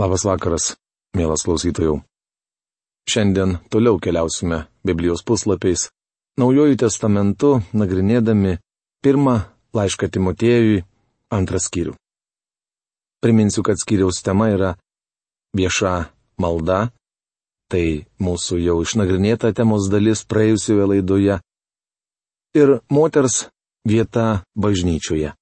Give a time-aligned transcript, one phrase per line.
[0.00, 0.74] Labas vakaras,
[1.12, 1.98] mielas klausytojų.
[3.10, 5.90] Šiandien toliau keliausime Biblijos puslapiais,
[6.40, 8.54] Naujojų testamentu nagrinėdami
[9.04, 9.34] pirmą
[9.76, 10.84] laišką Timotėjui,
[11.36, 11.92] antrą skyrių.
[13.20, 14.70] Priminsiu, kad skyriaus tema yra
[15.58, 15.92] vieša
[16.40, 16.78] malda,
[17.68, 21.36] tai mūsų jau išnagrinėta temos dalis praėjusioje laidoje,
[22.56, 23.50] ir moters
[23.84, 25.34] vieta bažnyčioje.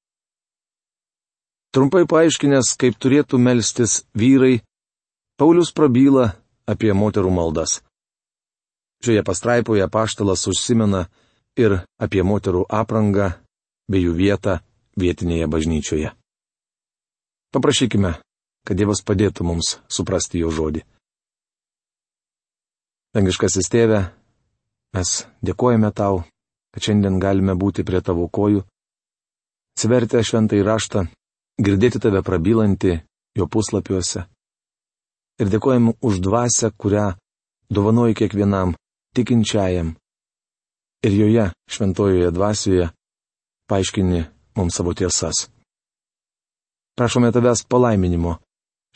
[1.75, 4.63] Trumpai paaiškinęs, kaip turėtų melstis vyrai,
[5.39, 6.31] Paulius prabyla
[6.67, 7.83] apie moterų maldas.
[9.05, 11.05] Šioje pastraipoje paštalas užsimena
[11.61, 13.29] ir apie moterų aprangą
[13.87, 14.59] bei jų vietą
[14.99, 16.15] vietinėje bažnyčioje.
[17.55, 18.17] Paprašykime,
[18.67, 20.83] kad Dievas padėtų mums suprasti jo žodį.
[23.17, 24.01] Dangiškasis tėve,
[24.97, 25.13] mes
[25.45, 26.25] dėkojame tau,
[26.73, 28.65] kad šiandien galime būti prie tavo kojų,
[29.77, 31.07] atsivertę šventai raštą
[31.59, 32.99] girdėti tave prabylanti
[33.39, 34.25] jo puslapiuose.
[35.39, 37.13] Ir dėkojam už dvasę, kurią
[37.71, 38.75] dovanoji kiekvienam
[39.15, 39.95] tikinčiajam.
[41.07, 42.89] Ir joje, šventojoje dvasioje,
[43.71, 44.25] paaiškini
[44.59, 45.47] mums savo tiesas.
[46.99, 48.39] Prašome tavęs palaiminimo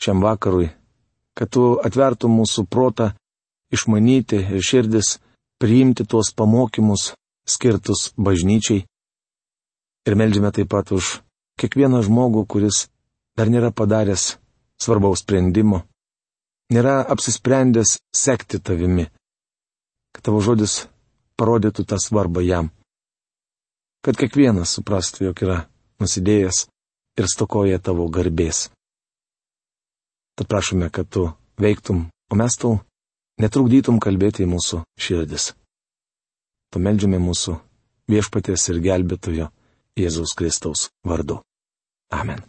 [0.03, 0.67] šiam vakarui,
[1.37, 3.13] kad tu atvertum mūsų protą,
[3.71, 5.19] išmanyti ir širdis,
[5.61, 7.13] priimti tuos pamokymus
[7.47, 8.83] skirtus bažnyčiai.
[10.03, 11.21] Ir melžiame taip pat už
[11.59, 12.87] kiekvieną žmogų, kuris
[13.37, 14.37] dar nėra padaręs
[14.81, 15.83] svarbaus sprendimo,
[16.73, 19.07] nėra apsisprendęs sekti tavimi,
[20.13, 20.83] kad tavo žodis
[21.39, 22.69] parodytų tą svarbą jam,
[24.05, 25.57] kad kiekvienas suprastų, jog yra
[26.03, 26.65] nusidėjęs
[27.19, 28.67] ir stokoja tavo garbės.
[30.37, 31.27] Tad prašome, kad tu
[31.61, 32.79] veiktum, o mes tau
[33.41, 35.51] netrukdytum kalbėti į mūsų širdis.
[36.73, 37.59] Tu melžiame mūsų
[38.09, 39.51] viešpaties ir gelbėtojo
[39.99, 41.41] Jėzaus Kristaus vardu.
[42.13, 42.41] Amen.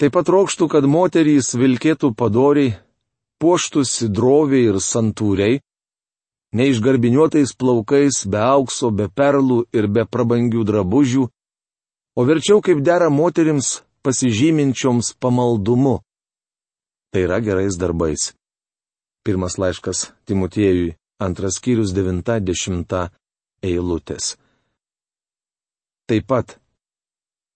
[0.00, 2.74] Taip pat trokštų, kad moterys vilkėtų padoriai,
[3.38, 5.60] puoštųsi droviai ir santūriai,
[6.58, 11.28] neišgarbiniuotais plaukais, be aukso, be perlų ir be prabangių drabužių,
[12.18, 16.00] o verčiau kaip dera moterims pasižyminčioms pamaldumu.
[17.12, 18.32] Tai yra gerais darbais.
[19.22, 23.06] Pirmas laiškas Timotiejui, antras skyrius 90
[23.62, 24.34] eilutės.
[26.12, 26.58] Taip pat,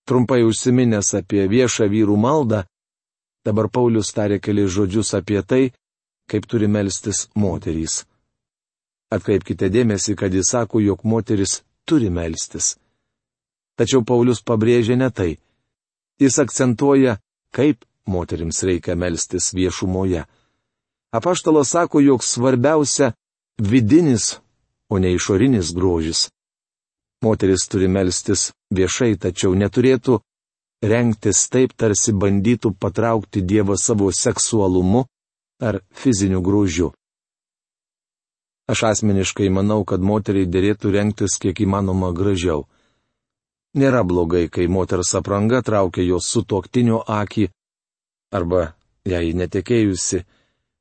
[0.09, 2.63] trumpai užsiminęs apie viešą vyrų maldą,
[3.45, 5.65] dabar Paulius tarė keli žodžius apie tai,
[6.25, 8.07] kaip turi melstis moterys.
[9.13, 12.79] Atkreipkite dėmesį, kad jis sako, jog moteris turi melstis.
[13.77, 15.37] Tačiau Paulius pabrėžė ne tai.
[16.17, 17.19] Jis akcentuoja,
[17.53, 20.25] kaip moterims reikia melstis viešumoje.
[21.13, 23.13] Apaštalas sako, jog svarbiausia
[23.61, 24.39] vidinis,
[24.89, 26.31] o ne išorinis grožis.
[27.25, 30.19] Moteris turi melstis viešai, tačiau neturėtų
[30.85, 35.07] rengtis taip, tarsi bandytų patraukti Dievą savo seksualumu
[35.61, 36.93] ar fiziniu grūžiu.
[38.69, 42.67] Aš asmeniškai manau, kad moteriai dėrėtų rengtis kiek įmanoma gražiau.
[43.77, 47.47] Nėra blogai, kai moters apranga traukia jos sutoktinio akį
[48.35, 48.75] arba,
[49.07, 50.25] jei netekėjusi,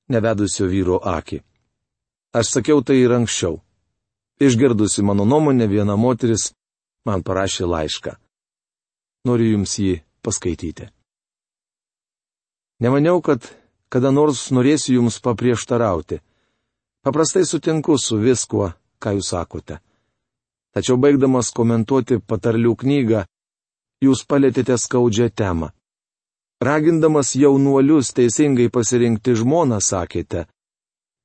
[0.09, 1.41] nevedusio vyro akį.
[2.35, 3.61] Aš sakiau tai ir anksčiau.
[4.39, 6.51] Išgirdusi mano nuomonę, viena moteris
[7.05, 8.15] man parašė laišką.
[9.25, 10.89] Noriu jums jį paskaityti.
[12.83, 13.47] Nemaniau, kad
[13.89, 16.19] kada nors norėsiu jums paprieštarauti.
[17.05, 19.79] Paprastai sutinku su viskuo, ką jūs sakote.
[20.75, 23.21] Tačiau baigdamas komentuoti patarlių knygą,
[24.03, 25.69] jūs palėtėte skaudžią temą.
[26.59, 30.45] Ragindamas jaunuolius teisingai pasirinkti žmoną, sakėte,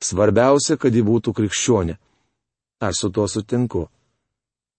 [0.05, 1.99] svarbiausia, kad ji būtų krikščionė.
[2.81, 3.89] Aš su tuo sutinku.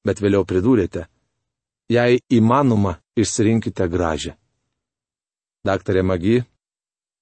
[0.01, 1.06] Bet vėliau pridūrėte,
[1.94, 4.34] jei įmanoma, išsirinkite gražią.
[5.62, 6.40] Daktarė Magi,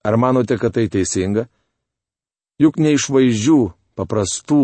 [0.07, 1.49] ar manote, kad tai teisinga?
[2.63, 3.59] Juk neišvaizdžių,
[3.99, 4.61] paprastų,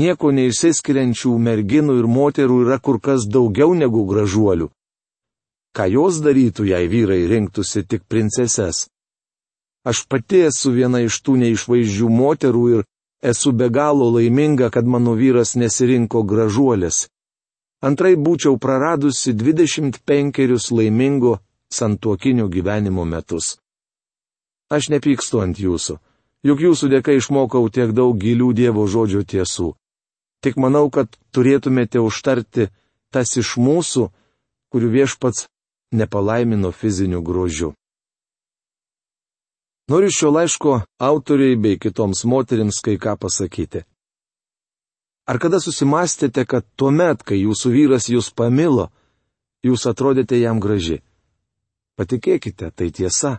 [0.00, 4.70] nieko neišsiskiriančių merginų ir moterų yra kur kas daugiau negu gražuolių.
[5.76, 8.86] Ką jos darytų, jei vyrai rinktųsi tik princeses?
[9.84, 12.86] Aš pati esu viena iš tų neišvaizdžių moterų ir
[13.22, 17.08] Esu be galo laiminga, kad mano vyras nesirinko gražuolės.
[17.82, 21.38] Antrai būčiau praradusi 25 laimingo
[21.72, 23.56] santuokinio gyvenimo metus.
[24.70, 25.98] Aš nepykstu ant jūsų,
[26.42, 29.74] juk jūsų dėka išmokau tiek daug gilių Dievo žodžio tiesų.
[30.42, 32.68] Tik manau, kad turėtumėte užtarti
[33.10, 34.10] tas iš mūsų,
[34.72, 35.46] kurių viešpats
[35.92, 37.72] nepalaimino fiziniu grožiu.
[39.88, 43.84] Noriu šio laiško autoriai bei kitoms moterims kai ką pasakyti.
[45.26, 48.88] Ar kada susimastėte, kad tuo met, kai jūsų vyras jūs pamilo,
[49.62, 51.00] jūs atrodėte jam graži?
[51.98, 53.38] Patikėkite, tai tiesa.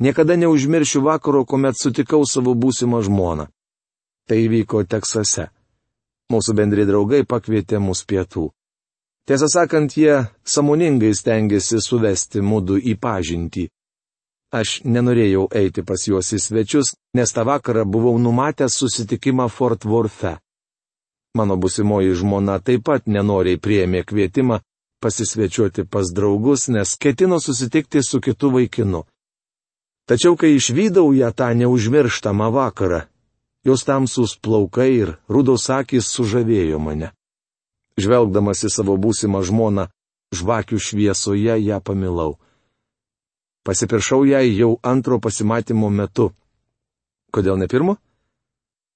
[0.00, 3.48] Niekada neužmiršiu vakaro, kuomet sutikau savo būsimą žmoną.
[4.28, 5.48] Tai įvyko Teksase.
[6.32, 8.50] Mūsų bendri draugai pakvietė mus pietų.
[9.28, 13.68] Tiesą sakant, jie samoningai stengiasi suvesti mūdu į pažintį.
[14.48, 20.38] Aš nenorėjau eiti pas juos į svečius, nes tą vakarą buvau numatęs susitikimą Fort Worth'e.
[21.36, 24.60] Mano busimoji žmona taip pat nenoriai priėmė kvietimą
[25.04, 29.04] pasisvečiuoti pas draugus, nes ketino susitikti su kitu vaikinu.
[30.08, 33.04] Tačiau kai išvydau ją tą neužmirštamą vakarą,
[33.68, 37.12] jos tamsus plaukai ir rudos akis sužavėjo mane.
[38.00, 39.90] Žvelgdamas į savo būsimą žmoną,
[40.32, 42.38] žvakių šviesoje ją pamilau.
[43.68, 46.30] Pasipiršau jai jau antro pasimatymo metu.
[47.28, 47.98] Kodėl ne pirmo?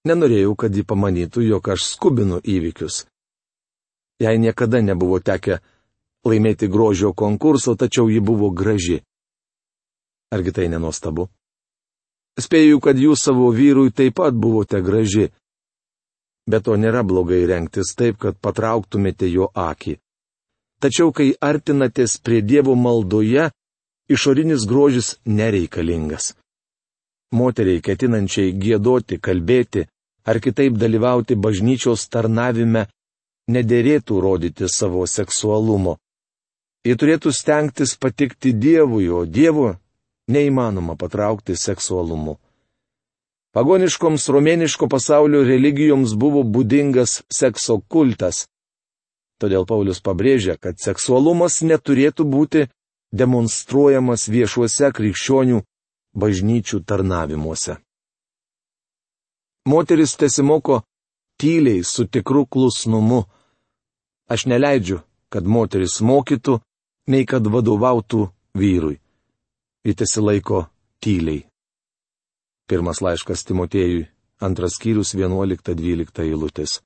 [0.09, 3.03] Nenorėjau, kad ji pamanytų, jog aš skubinu įvykius.
[4.25, 5.61] Jai niekada nebuvo tekę
[6.25, 9.03] laimėti grožio konkurso, tačiau ji buvo graži.
[10.33, 11.29] Argi tai nenuostabu?
[12.41, 15.29] Spėju, kad jūs savo vyrui taip pat buvote graži.
[16.49, 19.99] Bet to nėra blogai renktis taip, kad patrauktumėte jo akį.
[20.81, 23.53] Tačiau, kai artinatės prie Dievo maldoje,
[24.09, 26.35] išorinis grožis nereikalingas.
[27.33, 29.87] Moteriai ketinančiai gėdoti, kalbėti
[30.25, 32.87] ar kitaip dalyvauti bažnyčios tarnavime,
[33.51, 35.97] nederėtų rodyti savo seksualumo.
[36.87, 39.77] Jie turėtų stengtis patikti Dievui, o Dievo
[40.31, 42.39] neįmanoma patraukti seksualumu.
[43.53, 48.47] Pagoniškoms romėniško pasaulio religijoms buvo būdingas sekso kultas.
[49.43, 52.65] Todėl Paulius pabrėžia, kad seksualumas neturėtų būti
[53.13, 55.61] demonstruojamas viešuose krikščionių
[56.17, 57.77] bažnyčių tarnavimuose.
[59.69, 60.83] Moteris tesimoko
[61.41, 63.23] tyliai su tikru klusnumu.
[64.33, 66.59] Aš neleidžiu, kad moteris mokytų,
[67.13, 68.27] nei kad vadovautų
[68.59, 68.99] vyrui
[69.85, 70.67] įtesi laiko
[71.03, 71.43] tyliai.
[72.71, 74.07] Pirmas laiškas Timotėjui,
[74.41, 76.79] antras skyrius 11-12 eilutės.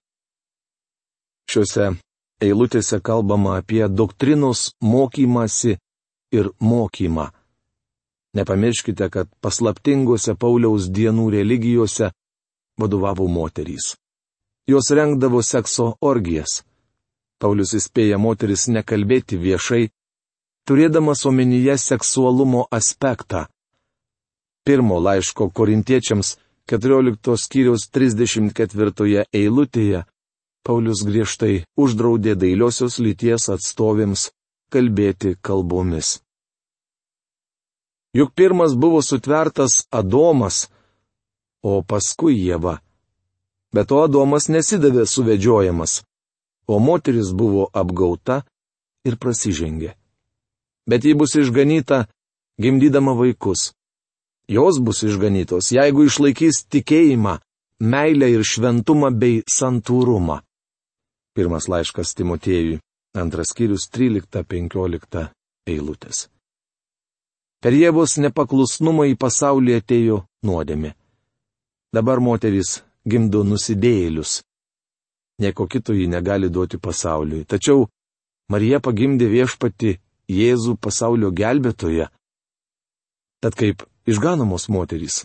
[1.51, 1.91] Šiuose
[2.43, 5.77] eilutėse kalbama apie doktrinos mokymasi
[6.33, 7.29] ir mokymą.
[8.37, 12.11] Nepamirškite, kad paslaptingose Pauliaus dienų religijose
[12.79, 13.95] vadovavo moterys.
[14.69, 16.63] Jos rengdavo sekso orgijas.
[17.39, 19.87] Paulius įspėja moteris nekalbėti viešai
[20.67, 23.47] turėdamas omenyje seksualumo aspektą.
[24.67, 26.35] Pirmo laiško korintiečiams
[26.67, 30.03] 14 skyriaus 34 eilutėje
[30.67, 34.33] Paulius griežtai uždraudė dailiosios lyties atstovėms
[34.73, 36.21] kalbėti kalbomis.
[38.17, 40.71] Juk pirmas buvo sutvertas Adomas,
[41.63, 42.79] o paskui Jėva.
[43.75, 46.01] Bet to Adomas nesidavė suvedžiojamas,
[46.67, 48.41] o moteris buvo apgauta
[49.05, 49.97] ir prasižengė
[50.87, 52.07] bet ji bus išganyta,
[52.63, 53.73] gimdydama vaikus.
[54.49, 57.39] Jos bus išganytos, jeigu išlaikys tikėjimą,
[57.83, 60.41] meilę ir šventumą bei santūrumą.
[61.35, 62.79] Pirmas laiškas Timotėjui,
[63.17, 65.27] antras skyrius 13-15
[65.67, 66.27] eilutės.
[67.63, 70.93] Per Jėvos nepaklusnumą į pasaulį atėjo nuodėmė.
[71.97, 74.43] Dabar moteris gimdo nusidėjėlius.
[75.43, 77.45] Nieko kito ji negali duoti pasauliui.
[77.45, 77.87] Tačiau
[78.53, 79.97] Marija pagimdė viešpati
[80.31, 82.09] Jėzų pasaulio gelbėtoje.
[83.43, 85.25] Tad kaip išganomos moterys.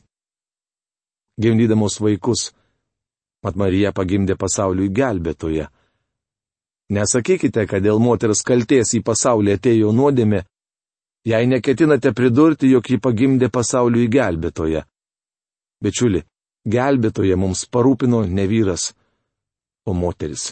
[1.42, 2.52] Gimdydamos vaikus,
[3.42, 5.70] mat Marija pagimdė pasauliui gelbėtoje.
[6.92, 10.42] Nesakykite, kad dėl moters kalties į pasaulį atėjo nuodėmė,
[11.24, 14.84] jei neketinate pridurti, jog ji pagimdė pasauliui gelbėtoje.
[15.82, 16.26] Bičiuli,
[16.68, 18.92] gelbėtoje mums parūpino ne vyras,
[19.88, 20.52] o moteris.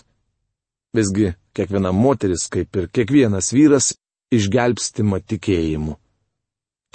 [0.96, 3.92] Visgi kiekviena moteris, kaip ir kiekvienas vyras,
[4.32, 6.00] išgelbstima tikėjimu.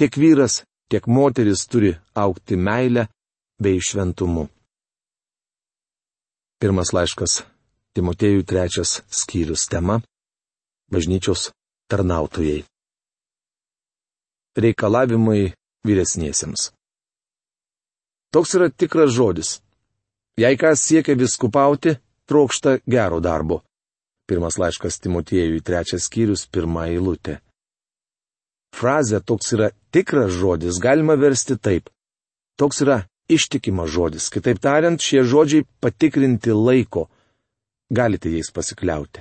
[0.01, 3.11] Tiek vyras, tiek moteris turi aukti meilę
[3.61, 4.49] bei šventumu.
[6.59, 7.43] Pirmas laiškas
[7.95, 10.01] Timotėjų trečias skyrius tema-
[10.93, 11.53] bažnyčios
[11.87, 12.65] tarnautojai.
[14.59, 15.55] Reikalavimai
[15.87, 16.73] vyresniesiems.
[18.35, 19.61] Toks yra tikras žodis.
[20.37, 21.95] Jei kas siekia viskupauti,
[22.27, 23.63] trokšta gero darbo.
[24.27, 27.39] Pirmas laiškas Timotiejui, trečias skyrius, pirmą eilutę.
[28.75, 31.91] Frazė toks yra tikras žodis galima versti taip.
[32.59, 34.27] Toks yra ištikimas žodis.
[34.35, 37.07] Kitaip tariant, šie žodžiai patikrinti laiko.
[37.95, 39.21] Galite jais pasikliauti.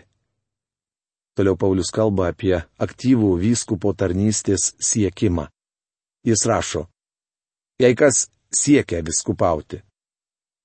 [1.35, 5.47] Toliau Paulius kalba apie aktyvų vyskupo tarnystės siekimą.
[6.25, 6.87] Jis rašo,
[7.81, 9.81] jei kas siekia viskupauti.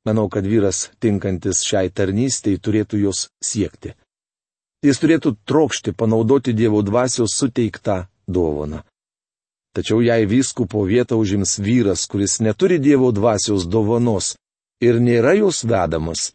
[0.07, 3.93] Manau, kad vyras tinkantis šiai tarnystei turėtų jos siekti.
[4.87, 8.85] Jis turėtų trokšti panaudoti Dievo dvasios suteiktą dovaną.
[9.77, 14.33] Tačiau jei vyskupo vietą užims vyras, kuris neturi Dievo dvasios dovanos
[14.81, 16.33] ir nėra jos vedamas,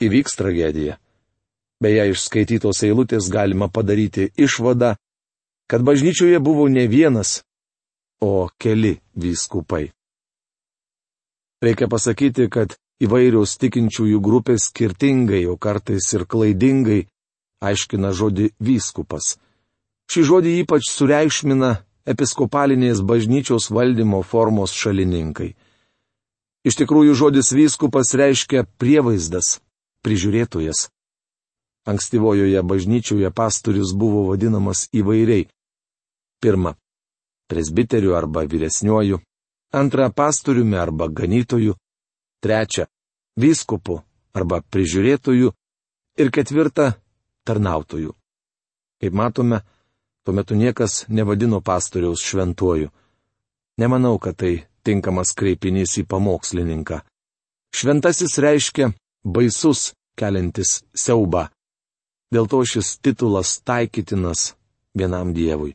[0.00, 0.96] įvyks tragedija.
[1.80, 4.94] Beje, iš skaitytos eilutės galima padaryti išvadą,
[5.70, 7.40] kad bažnyčioje buvo ne vienas,
[8.20, 9.88] o keli vyskupai.
[11.64, 17.06] Reikia pasakyti, kad įvairios tikinčiųjų grupės skirtingai, o kartais ir klaidingai
[17.64, 19.36] aiškina žodį vyskupas.
[20.12, 21.72] Šį žodį ypač sureikšmina
[22.08, 25.54] episkopalinės bažnyčios valdymo formos šalininkai.
[26.66, 29.60] Iš tikrųjų žodis vyskupas reiškia prievaizdas,
[30.04, 30.88] prižiūrėtojas.
[31.88, 35.48] Ankstyvojoje bažnyčioje pastorius buvo vadinamas įvairiai.
[36.40, 36.74] Pirma,
[37.48, 39.20] presbiteriu arba vyresniuoju,
[39.72, 41.74] antra, pastoriumi arba ganytoju,
[42.40, 42.86] trečia,
[43.36, 44.00] vyskupu
[44.36, 45.52] arba prižiūrėtoju
[46.20, 46.92] ir ketvirta,
[47.44, 48.14] tarnautoju.
[49.00, 49.60] Kaip matome,
[50.24, 52.90] tuo metu niekas nevadino pastoriaus šventuoju.
[53.80, 57.00] Nemanau, kad tai tinkamas kreipinys į pamokslininką.
[57.72, 58.90] Šventasis reiškia
[59.24, 61.48] baisus, keliantis siaubą.
[62.30, 64.54] Dėl to šis titulas taikytinas
[64.94, 65.74] vienam Dievui.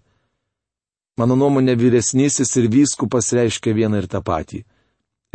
[1.20, 4.64] Mano nuomonė, vyresnysis ir vyskupas reiškia vieną ir tą patį.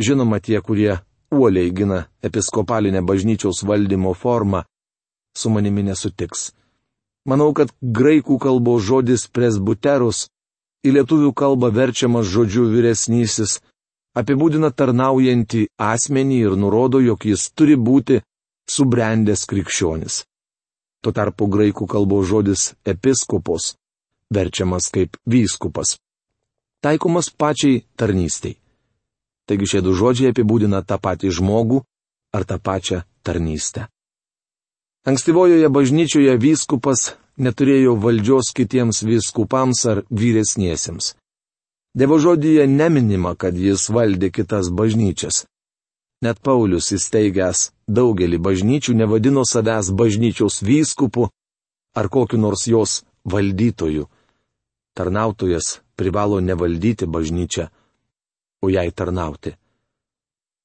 [0.01, 0.99] Žinoma, tie, kurie
[1.33, 4.63] uoliai gina episkopalinę bažnyčiaus valdymo formą,
[5.37, 6.51] su manimi nesutiks.
[7.25, 10.27] Manau, kad graikų kalbos žodis presbuterus
[10.85, 13.59] į lietuvių kalbą verčiamas žodžiu vyresnysis
[14.17, 18.21] apibūdina tarnaujantį asmenį ir nurodo, jog jis turi būti
[18.69, 20.23] subrendęs krikščionis.
[21.01, 23.75] Tuo tarpu graikų kalbos žodis episkopos
[24.31, 25.97] verčiamas kaip vyskupas.
[26.81, 28.57] Taikomas pačiai tarnystei.
[29.45, 31.81] Taigi šie du žodžiai apibūdina tą patį žmogų
[32.33, 33.87] ar tą pačią tarnystę.
[35.05, 41.15] Ankstyvojoje bažnyčioje vyskupas neturėjo valdžios kitiems vyskupams ar vyresniesiems.
[41.97, 45.43] Dievo žodyje neminima, kad jis valdė kitas bažnyčias.
[46.21, 51.29] Net Paulius įsteigęs daugelį bažnyčių nevadino savęs bažnyčiaus vyskupu
[51.95, 54.07] ar kokiu nors jos valdytoju.
[54.95, 57.67] Tarnautojas privalo nevaldyti bažnyčią,
[58.63, 59.55] o jai tarnauti.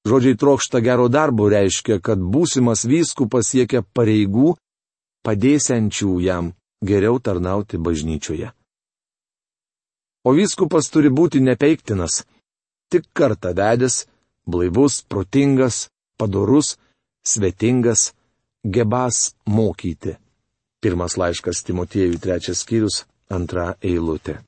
[0.07, 4.55] Žodžiai trokšta gero darbo reiškia, kad būsimas vyskupas siekia pareigų,
[5.27, 6.53] padėsiančių jam
[6.83, 8.53] geriau tarnauti bažnyčioje.
[10.27, 12.23] O vyskupas turi būti nepeiktinas,
[12.91, 14.07] tik kartą vedęs,
[14.47, 16.77] blaivus, protingas, padorus,
[17.27, 18.13] svetingas,
[18.65, 20.17] gebas mokyti.
[20.83, 24.41] Pirmas laiškas Timotiejui trečias skyrius, antra eilutė.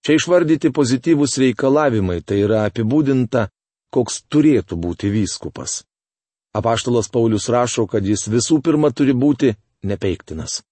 [0.00, 3.50] Čia išvardyti pozityvūs reikalavimai, tai yra apibūdinta,
[3.92, 5.82] koks turėtų būti vyskupas.
[6.56, 9.52] Apaštalas Paulius rašo, kad jis visų pirma turi būti
[9.84, 10.62] nepeiktinas.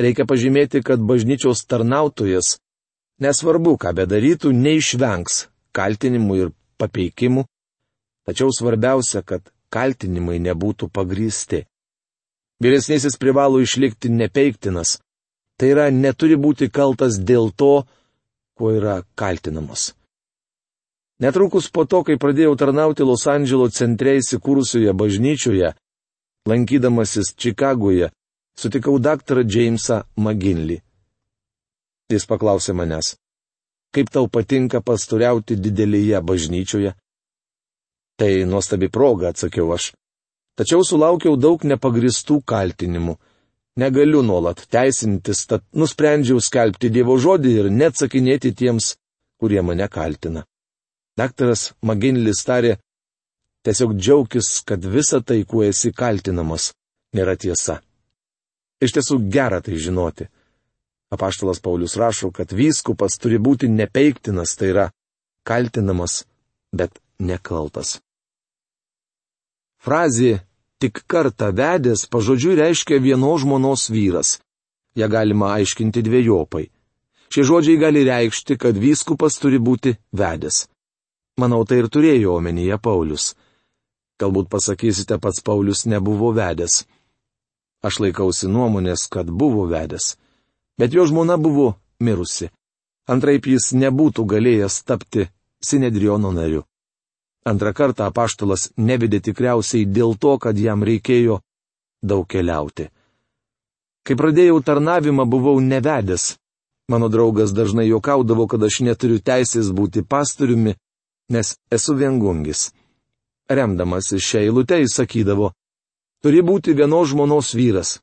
[0.00, 2.58] Reikia pažymėti, kad bažnyčios tarnautojas,
[3.22, 5.46] nesvarbu, ką bedarytų, neišvengs
[5.76, 7.46] kaltinimų ir papeikimų,
[8.26, 11.64] tačiau svarbiausia, kad kaltinimai nebūtų pagrysti.
[12.60, 14.98] Vyresnysis privalo išlikti nepeiktinas,
[15.56, 17.86] tai yra neturi būti kaltas dėl to,
[18.58, 19.94] kuo yra kaltinamas.
[21.20, 25.74] Netrukus po to, kai pradėjau tarnauti Los Andželo centre įsikūrusioje bažnyčioje,
[26.48, 28.08] lankydamasis Čikagoje,
[28.56, 30.80] sutikau daktarą Jamesą McGinley.
[32.10, 33.14] Jis paklausė manęs,
[33.94, 36.94] kaip tau patinka pasturiauti didelėje bažnyčioje?
[38.20, 39.94] Tai nuostabi proga, atsakiau aš.
[40.60, 43.14] Tačiau sulaukiau daug nepagristų kaltinimų.
[43.80, 48.90] Negaliu nuolat teisintis, tad nusprendžiau skelbti Dievo žodį ir neatsakinėti tiems,
[49.40, 50.42] kurie mane kaltina.
[51.16, 52.74] Daktaras Maginlis tarė,
[53.64, 56.74] tiesiog džiaugis, kad visa tai, kuo esi kaltinamas,
[57.16, 57.78] nėra tiesa.
[58.84, 60.28] Iš tiesų gera tai žinoti.
[61.08, 64.86] Apaštalas Paulius rašo, kad vyskupas turi būti nepeiktinas, tai yra
[65.48, 66.26] kaltinamas,
[66.68, 67.96] bet nekaltas.
[69.80, 70.40] Frazė
[70.80, 74.38] tik kartą vedęs pažodžiui reiškia vienos žmonos vyras.
[74.94, 76.68] Ja galima aiškinti dviejopai.
[77.30, 80.66] Šie žodžiai gali reikšti, kad vyskupas turi būti vedęs.
[81.40, 83.34] Manau, tai ir turėjo omenyje Paulius.
[84.20, 86.82] Galbūt pasakysite, pats Paulius nebuvo vedęs.
[87.80, 90.16] Aš laikausi nuomonės, kad buvo vedęs.
[90.76, 92.50] Bet jo žmona buvo mirusi.
[93.08, 95.30] Antraip jis nebūtų galėjęs tapti
[95.64, 96.66] Sinedriono nariu.
[97.44, 101.40] Antrą kartą apaštalas nevedė tikriausiai dėl to, kad jam reikėjo
[102.02, 102.90] daug keliauti.
[104.04, 106.36] Kai pradėjau tarnavimą, buvau nevedęs.
[106.90, 110.74] Mano draugas dažnai juokaudavo, kad aš neturiu teisės būti pastoriumi,
[111.30, 112.70] nes esu viengungis.
[113.48, 115.52] Remdamasis šią eilutę jis sakydavo,
[116.22, 118.00] turi būti vienos žmonos vyras.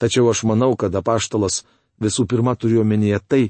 [0.00, 1.62] Tačiau aš manau, kad apaštalas
[2.00, 3.44] visų pirma turiu omenyje tai,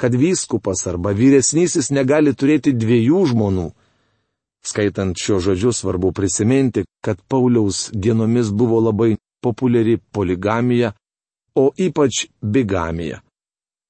[0.00, 3.68] kad vyskupas arba vyresnysis negali turėti dviejų žmonų.
[4.66, 10.92] Skaitant šio žodžiu svarbu prisiminti, kad Pauliaus dienomis buvo labai populiari poligamija,
[11.54, 13.20] o ypač bigamija.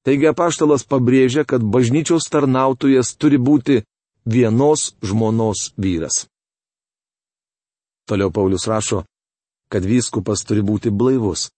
[0.02, 3.82] Taigi apaštalas pabrėžia, kad bažnyčiaus tarnautojas turi būti
[4.26, 6.26] vienos žmonos vyras.
[8.08, 9.04] Toliau Paulius rašo,
[9.70, 11.50] kad vyskupas turi būti blaivus.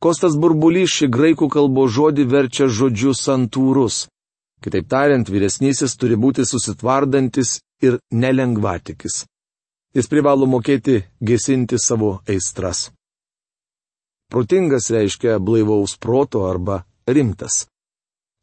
[0.00, 4.06] Kostas burbulys šį graikų kalbos žodį verčia žodžiu santūrus.
[4.64, 9.24] Kitaip tariant, vyresnysis turi būti susitvardantis ir nelengvatikis.
[9.94, 12.88] Jis privalo mokėti gesinti savo aistras.
[14.28, 17.66] Protingas reiškia blaivaus proto arba rimtas.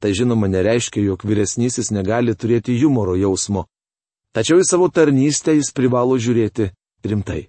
[0.01, 3.67] Tai žinoma nereiškia, jog vyresnysis negali turėti humoro jausmo.
[4.35, 6.71] Tačiau į savo tarnystę jis privalo žiūrėti
[7.05, 7.45] rimtai.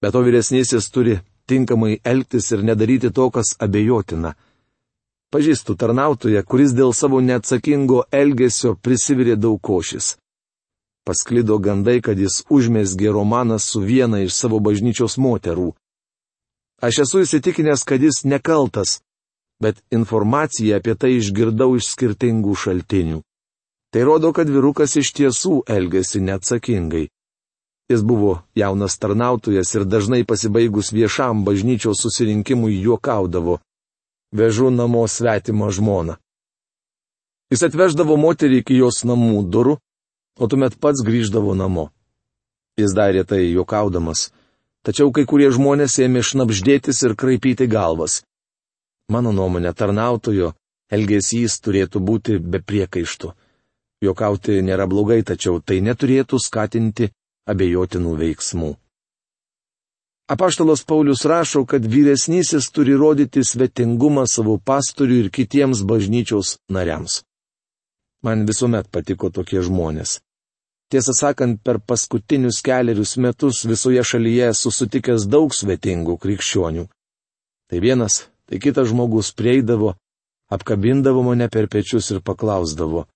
[0.00, 1.18] Bet to vyresnysis turi
[1.50, 4.36] tinkamai elgtis ir nedaryti to, kas abejotina.
[5.28, 10.14] Pažįstu tarnautoją, kuris dėl savo neatsakingo elgesio prisivirė daug košis.
[11.04, 15.74] Pasklido gandai, kad jis užmėsgė romaną su viena iš savo bažnyčios moterų.
[16.80, 19.00] Aš esu įsitikinęs, kad jis nekaltas,
[19.60, 23.20] bet informaciją apie tai išgirdau iš skirtingų šaltinių.
[23.92, 27.08] Tai rodo, kad vyrukas iš tiesų elgesi neatsakingai.
[27.88, 33.60] Jis buvo jaunas tarnautojas ir dažnai pasibaigus viešam bažnyčios susirinkimui juokaudavo.
[34.32, 36.18] Vežu namo svetimą žmoną.
[37.48, 39.78] Jis atveždavo moterį iki jos namų durų,
[40.36, 41.88] o tuomet pats grįždavo namo.
[42.76, 44.28] Jis darė tai juokaudamas,
[44.84, 48.20] tačiau kai kurie žmonės ėmė šnapždėtis ir kraipyti galvas.
[49.08, 50.52] Mano nuomonė, tarnautojo
[50.92, 53.32] elgesys turėtų būti be priekaištų.
[54.04, 57.08] Jokauti nėra blogai, tačiau tai neturėtų skatinti
[57.48, 58.76] abejotinų veiksmų.
[60.28, 67.22] Apaštalas Paulius rašo, kad vyresnysis turi rodyti svetingumą savo pastoriui ir kitiems bažnyčios nariams.
[68.22, 70.18] Man visuomet patiko tokie žmonės.
[70.92, 76.84] Tiesą sakant, per paskutinius keliarius metus visoje šalyje esu sutikęs daug svetingų krikščionių.
[77.68, 79.94] Tai vienas tai kitas žmogus prieidavo,
[80.52, 83.06] apkabindavo mane per pečius ir paklausdavo,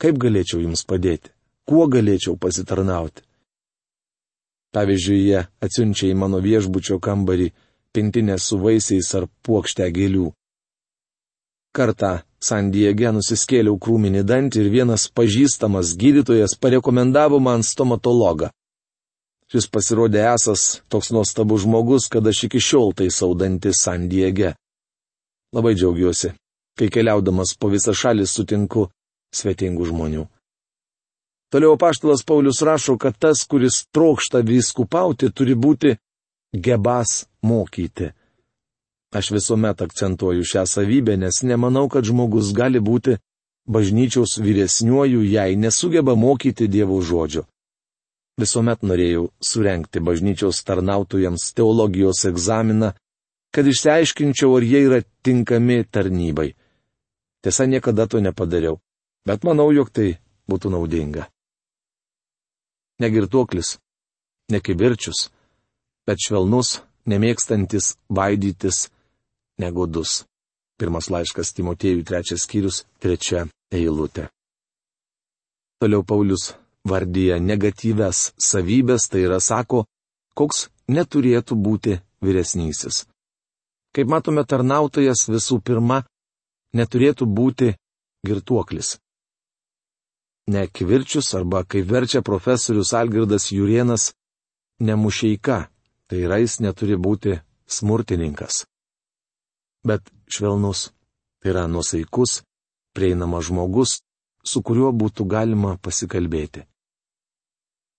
[0.00, 1.32] kaip galėčiau jums padėti,
[1.68, 3.24] kuo galėčiau pasitarnauti.
[4.74, 7.50] Pavyzdžiui, jie atsiunčia į mano viešbučio kambarį
[7.92, 10.28] pintinę su vaisiais ar puokštę gėlių.
[11.74, 18.48] Kartą Sandiege nusiskėliau krūminį dantį ir vienas pažįstamas gydytojas parekomendavo man stomatologą.
[19.50, 24.54] Šis pasirodė esas toks nuostabus žmogus, kad aš iki šiol tai saudantis Sandiege.
[25.52, 26.32] Labai džiaugiuosi,
[26.78, 28.86] kai keliaudamas po visą šalį sutinku
[29.34, 30.24] svetingų žmonių.
[31.50, 35.96] Toliau paštalas Paulius rašo, kad tas, kuris trokšta viskupauti, turi būti
[36.54, 38.12] gebas mokyti.
[39.10, 43.16] Aš visuomet akcentuoju šią savybę, nes nemanau, kad žmogus gali būti
[43.66, 47.42] bažnyčiaus vyresniuoju, jei nesugeba mokyti Dievo žodžio.
[48.38, 52.92] Visuomet norėjau surenkti bažnyčios tarnautojams teologijos egzaminą,
[53.50, 56.54] kad išsiaiškinčiau, ar jie yra tinkami tarnybai.
[57.42, 58.78] Tiesa, niekada to nepadariau,
[59.26, 60.14] bet manau, jog tai
[60.46, 61.26] būtų naudinga.
[63.00, 63.78] Negirtuoklis,
[64.52, 65.30] nekibirčius,
[66.06, 68.88] bet švelnus, nemėgstantis vaidytis,
[69.60, 70.24] negodus.
[70.80, 74.28] Pirmas laiškas Timotėjui trečias skyrius, trečia eilutė.
[75.80, 76.54] Toliau Paulius
[76.88, 79.84] vardyja negatyves savybės, tai yra sako,
[80.36, 83.04] koks neturėtų būti vyresnysis.
[83.96, 86.02] Kaip matome, tarnautojas visų pirma
[86.76, 87.72] neturėtų būti
[88.26, 88.98] girtuoklis.
[90.50, 94.10] Ne kivirčius arba, kaip verčia profesorius Algirdas Jurienas,
[94.80, 95.58] nemušeika,
[96.08, 97.36] tai yra jis neturi būti
[97.70, 98.64] smurtininkas.
[99.86, 100.88] Bet švelnus,
[101.40, 102.40] tai yra nusaikus,
[102.96, 104.00] prieinamas žmogus,
[104.42, 106.66] su kuriuo būtų galima pasikalbėti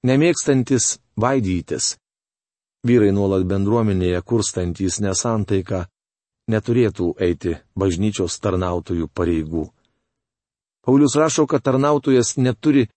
[0.07, 1.95] nemėgstantis vaidytis.
[2.87, 5.83] Vyrai nuolat bendruomenėje kurstantys nesantaiką
[6.49, 9.67] neturėtų eiti bažnyčios tarnautojų pareigų.
[10.85, 12.87] Paulius rašo, kad tarnautojas neturi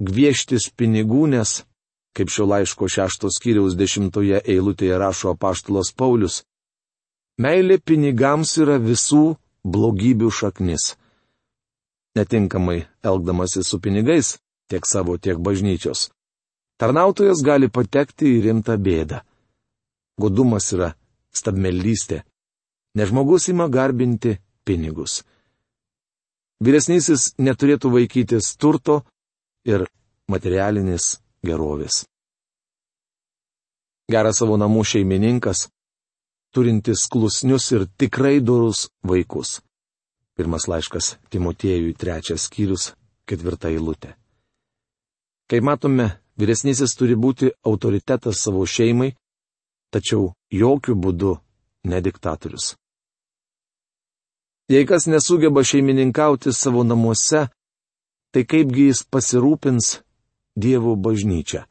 [0.00, 1.62] gvieštis pinigų, nes,
[2.16, 6.42] kaip šio laiško šeštos kiriaus dešimtoje eilutėje rašo apaštalas Paulius,
[7.38, 10.94] meilė pinigams yra visų blogybių šaknis.
[12.16, 14.36] Netinkamai elgdamasi su pinigais,
[14.70, 16.08] tiek savo, tiek bažnyčios,
[16.80, 19.20] Tarnautojas gali patekti į rimtą bėdą.
[20.18, 20.90] Godumas yra
[21.34, 22.24] stabmelystė.
[22.98, 24.34] Nežmogus ima garbinti
[24.66, 25.22] pinigus.
[26.62, 29.02] Vyresnysis neturėtų vaikytis turto
[29.66, 29.86] ir
[30.30, 32.04] materialinės gerovės.
[34.10, 35.68] Geras savo namų šeimininkas,
[36.54, 39.60] turintis klusnius ir tikrai durus vaikus.
[40.36, 42.92] Pirmas laiškas Timotiejui trečias skyrius,
[43.26, 44.14] ketvirta eilutė.
[45.48, 49.12] Kai matome, vyresnysis turi būti autoritetas savo šeimai,
[49.94, 51.34] tačiau jokių būdų
[51.90, 52.74] ne diktatorius.
[54.68, 57.48] Jei kas nesugeba šeimininkauti savo namuose,
[58.32, 60.00] tai kaipgi jis pasirūpins
[60.56, 61.64] Dievo bažnyčią.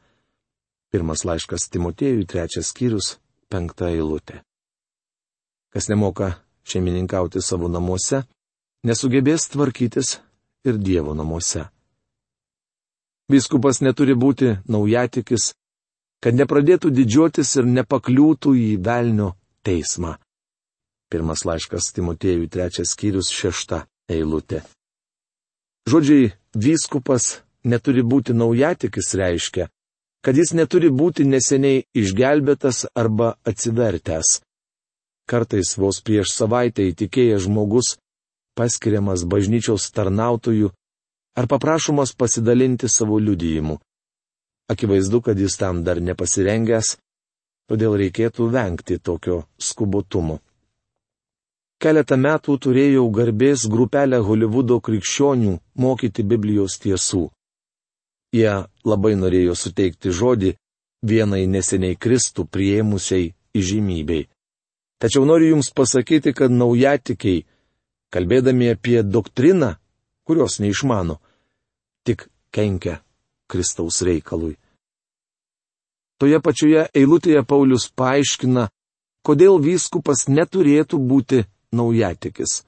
[0.92, 3.16] Pirmas laiškas Timotiejui, trečias skyrius,
[3.50, 4.44] penkta eilutė.
[5.72, 6.36] Kas nemoka
[6.68, 8.22] šeimininkauti savo namuose,
[8.86, 10.18] nesugebės tvarkytis
[10.68, 11.64] ir Dievo namuose.
[13.32, 15.54] Viskupas neturi būti naujatikis,
[16.22, 19.32] kad nepradėtų didžiuotis ir nepakliūtų į velnio
[19.66, 20.14] teismą.
[21.14, 24.64] Pirmas laiškas Timotiejui trečias skyrius šešta eilutė.
[25.86, 29.68] Žodžiai vyskupas neturi būti naujatikis reiškia,
[30.26, 34.40] kad jis neturi būti neseniai išgelbėtas arba atsivertęs.
[35.30, 37.94] Kartais vos prieš savaitę įtikėjęs žmogus
[38.58, 40.72] paskiriamas bažnyčios tarnautojų
[41.38, 43.78] ar paprašomas pasidalinti savo liudijimu.
[44.66, 46.96] Akivaizdu, kad jis tam dar nepasirengęs,
[47.70, 50.40] todėl reikėtų vengti tokio skubotumo.
[51.82, 57.28] Keletą metų turėjau garbės grupelę Hollywoodo krikščionių mokyti Biblijos tiesų.
[58.34, 60.54] Jie labai norėjo suteikti žodį
[61.04, 64.26] vienai neseniai Kristų prieimusiai įžymybei.
[64.98, 67.44] Tačiau noriu Jums pasakyti, kad naujatikiai
[68.14, 69.74] kalbėdami apie doktriną,
[70.24, 71.18] kurios neišmano,
[72.06, 73.00] tik kenkia
[73.50, 74.54] Kristaus reikalui.
[76.18, 78.68] Toje pačioje eilutėje Paulius paaiškina,
[79.26, 81.42] kodėl vyskupas neturėtų būti
[81.74, 82.62] naujatikis.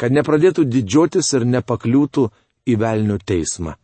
[0.00, 2.26] Kad nepradėtų didžiotis ir nepakliūtų
[2.70, 3.76] į velnio teismą.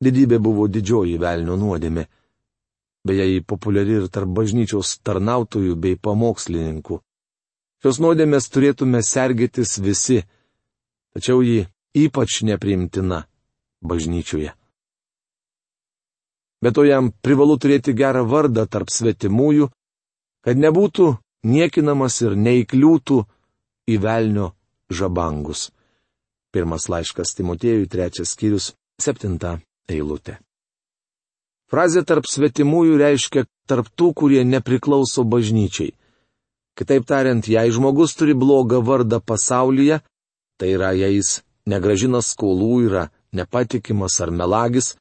[0.00, 2.06] Didybė buvo didžioji velnio nuodėmė.
[3.04, 7.00] Beje, jį populiari ir tarp bažnyčios tarnautojų bei pamokslininkų.
[7.80, 10.18] Šios nuodėmės turėtume sergėtis visi,
[11.16, 11.64] tačiau ji
[11.96, 13.22] ypač nepriimtina
[13.80, 14.52] bažnyčioje.
[16.60, 19.70] Bet to jam privalu turėti gerą vardą tarp svetimųjų,
[20.44, 21.14] kad nebūtų
[21.46, 23.18] niekinamas ir neįkliūtų
[23.90, 24.52] į velnio
[24.90, 25.70] žabangus.
[26.50, 30.40] Pirmas laiškas Timotiejui, trečias skyrius, septinta eilutė.
[31.70, 35.94] Frazė tarp svetimųjų reiškia tarp tų, kurie nepriklauso bažnyčiai.
[36.74, 40.00] Kitaip tariant, jei žmogus turi blogą vardą pasaulyje,
[40.58, 43.04] tai yra, jei jis negražina skolų, yra
[43.36, 44.96] nepatikimas ar melagis,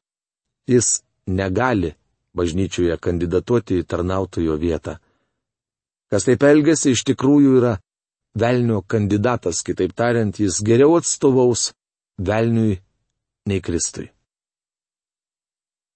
[0.69, 1.95] jis negali
[2.37, 4.99] bažnyčioje kandidatuoti į tarnautojo vietą.
[6.09, 7.75] Kas taip elgesi, iš tikrųjų yra
[8.39, 11.69] velnio kandidatas, kitaip tariant, jis geriau atstovaus
[12.17, 12.79] velniui
[13.49, 14.09] nei Kristui.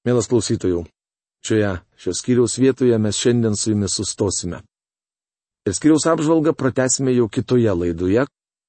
[0.04, 0.84] Mielas klausytojų,
[1.48, 1.72] šioje
[2.04, 4.60] šios skyriaus vietoje mes šiandien su jumis sustosime.
[5.64, 8.26] Ir skiriaus apžvalgą pratesime jau kitoje laidoje,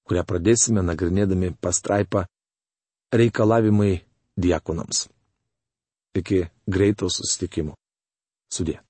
[0.07, 2.23] kurią pradėsime nagrinėdami pastraipą
[3.11, 4.05] reikalavimai
[4.39, 5.09] diekonams.
[6.15, 7.75] Iki greito susitikimo.
[8.53, 8.85] Sudė.